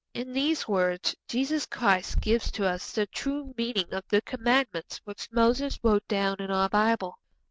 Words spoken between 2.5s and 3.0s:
to us